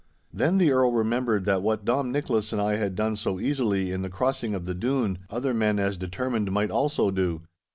Then 0.33 0.57
the 0.57 0.71
Earl 0.71 0.93
remembered 0.93 1.45
that 1.45 1.61
what 1.61 1.85
Dom 1.85 2.11
Nicholas 2.11 2.51
and 2.51 2.59
I 2.59 2.77
had 2.77 2.95
done 2.95 3.15
so 3.15 3.39
easily 3.39 3.91
in 3.91 4.01
the 4.01 4.09
crossing 4.09 4.55
of 4.55 4.65
the 4.65 4.73
Doon, 4.73 5.19
other 5.29 5.53
men 5.53 5.77
as 5.77 5.95
determined 5.95 6.51
might 6.51 6.71
also 6.71 7.11
do. 7.11 7.43